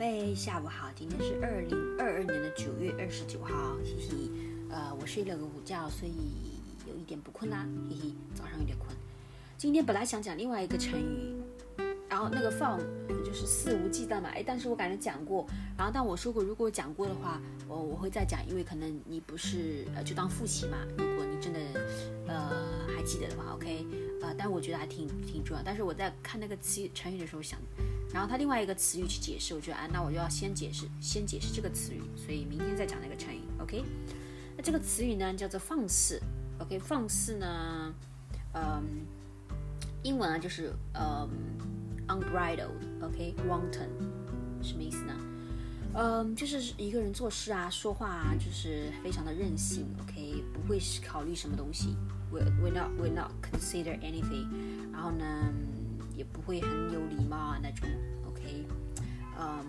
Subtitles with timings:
[0.00, 4.32] 喂下午好今天是二零二二年的九月二十九号嘻嘻
[4.70, 6.14] 呃我睡了个午觉所以
[6.88, 8.88] 有一点不困啦嘿嘿早上有点困
[9.58, 11.36] 今天本来想讲另外一个成语
[12.08, 12.80] 然后那个放
[13.22, 15.46] 就是肆无忌惮嘛哎但是我感觉讲过
[15.76, 17.38] 然后但我说过如果讲过的话
[17.68, 21.60] 我我会再讲因为可能你不是呃就当复习嘛如果你真的
[22.26, 23.84] 呃还记得的话 ok
[24.22, 27.60] 呃但我觉得还挺挺重要但是我在看那个词成语的时候想
[28.12, 33.84] 然后它另外一个词语去解释，我觉得啊，那我就要先解释，先解释这个词语，所以明天再讲那个成语，OK？
[34.56, 36.20] 那这个词语呢叫做放肆
[36.58, 36.78] ，OK？
[36.78, 37.94] 放肆呢，
[38.52, 39.06] 嗯，
[40.02, 41.30] 英文啊就是嗯
[42.08, 43.88] ，unbridled，OK？wanton，
[44.60, 45.14] 什么意思呢？
[45.94, 50.42] 嗯，就是一个人做事啊，说话啊，就是非常的任性，OK？
[50.52, 51.96] 不会考虑什么东西
[52.32, 54.46] We will not we not consider anything，
[54.92, 55.24] 然后呢？
[56.20, 57.88] 也不会很有礼貌啊那种
[58.28, 58.66] ，OK，
[59.38, 59.64] 嗯，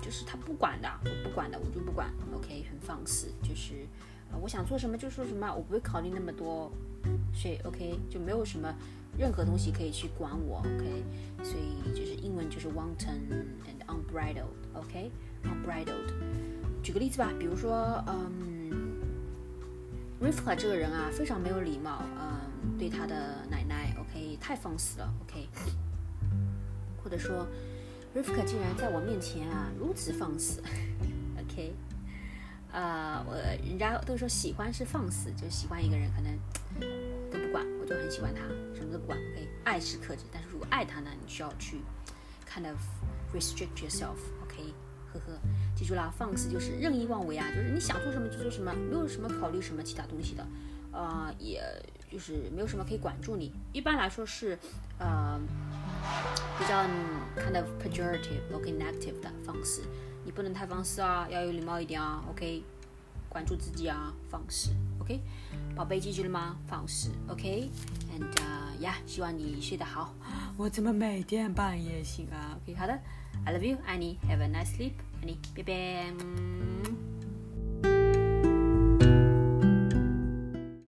[0.00, 3.84] 就是他不管的，我不管的，我就不管，OK，很放肆，就是
[4.30, 6.70] 啊，我想做什么就说什么，我不会考虑那么多，
[7.34, 8.72] 所以 OK 就没有什么
[9.18, 11.02] 任何东西可以去管我，OK，
[11.42, 13.18] 所以就是英文就是 wanton
[13.66, 16.12] and unbridled，OK，unbridled。
[16.80, 19.00] 举个例子吧，比如说，嗯
[20.22, 22.38] ，Rivka 这个人啊，非常没有礼貌，嗯，
[22.78, 23.91] 对他的奶奶。
[24.12, 25.48] 可以太放肆了，OK，
[27.02, 27.46] 或者说
[28.14, 30.62] ，Rivka 竟然在我面前啊如此放肆，
[31.40, 31.74] OK，
[32.72, 33.34] 呃，我
[33.66, 36.38] 人家都说喜欢是放肆，就喜欢一个人可能
[37.30, 38.42] 都不管，我就很喜欢他，
[38.74, 41.78] 什么都不管，OK，爱是克制，但是如果爱他呢，你需要去
[42.46, 42.78] kind of
[43.34, 44.74] restrict yourself，OK，
[45.12, 45.40] 呵呵，
[45.74, 50.46] 记住了，放肆就是任意妄为啊，就是你想做什么就做什么，没有什么考虑什么其他东西的。
[50.92, 51.62] 呃，也
[52.10, 53.52] 就是没有什么可以管住你。
[53.72, 54.58] 一般来说是，
[54.98, 55.40] 呃，
[56.58, 56.84] 比较
[57.36, 59.82] kind of pejorative，OK，negative 的方式。
[60.24, 62.62] 你不能太放肆啊，要有礼貌一点啊，OK，
[63.28, 65.20] 管住自己啊，放肆，OK。
[65.74, 66.56] 宝贝记住了吗？
[66.68, 70.14] 放肆，OK，and 呀，希望你睡得好。
[70.56, 72.92] 我怎么每天半夜醒啊？OK，好的
[73.44, 77.01] ，I love you，爱你，Have a nice sleep，爱你，拜拜。